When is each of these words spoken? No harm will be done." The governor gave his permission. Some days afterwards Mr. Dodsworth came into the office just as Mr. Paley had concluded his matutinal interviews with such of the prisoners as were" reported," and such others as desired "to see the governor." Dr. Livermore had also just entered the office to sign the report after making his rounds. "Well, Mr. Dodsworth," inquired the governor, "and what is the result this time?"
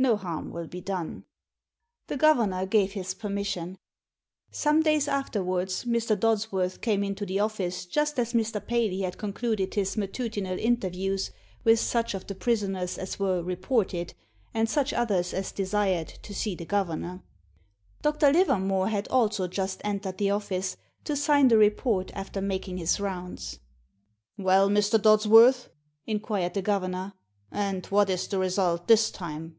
No 0.00 0.16
harm 0.16 0.52
will 0.52 0.68
be 0.68 0.80
done." 0.80 1.24
The 2.06 2.16
governor 2.16 2.64
gave 2.66 2.92
his 2.92 3.14
permission. 3.14 3.78
Some 4.52 4.80
days 4.80 5.08
afterwards 5.08 5.84
Mr. 5.86 6.16
Dodsworth 6.16 6.80
came 6.80 7.02
into 7.02 7.26
the 7.26 7.40
office 7.40 7.84
just 7.84 8.16
as 8.20 8.32
Mr. 8.32 8.64
Paley 8.64 9.00
had 9.00 9.18
concluded 9.18 9.74
his 9.74 9.96
matutinal 9.96 10.56
interviews 10.56 11.32
with 11.64 11.80
such 11.80 12.14
of 12.14 12.28
the 12.28 12.36
prisoners 12.36 12.96
as 12.96 13.18
were" 13.18 13.42
reported," 13.42 14.14
and 14.54 14.70
such 14.70 14.92
others 14.92 15.34
as 15.34 15.50
desired 15.50 16.06
"to 16.22 16.32
see 16.32 16.54
the 16.54 16.64
governor." 16.64 17.24
Dr. 18.00 18.32
Livermore 18.32 18.86
had 18.90 19.08
also 19.08 19.48
just 19.48 19.80
entered 19.82 20.18
the 20.18 20.30
office 20.30 20.76
to 21.06 21.16
sign 21.16 21.48
the 21.48 21.58
report 21.58 22.12
after 22.14 22.40
making 22.40 22.78
his 22.78 23.00
rounds. 23.00 23.58
"Well, 24.36 24.68
Mr. 24.70 24.96
Dodsworth," 25.02 25.70
inquired 26.06 26.54
the 26.54 26.62
governor, 26.62 27.14
"and 27.50 27.84
what 27.86 28.08
is 28.10 28.28
the 28.28 28.38
result 28.38 28.86
this 28.86 29.10
time?" 29.10 29.56